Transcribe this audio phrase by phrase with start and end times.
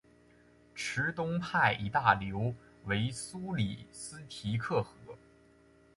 [0.73, 2.55] 池东派一大流
[2.85, 5.15] 为苏里斯提克河。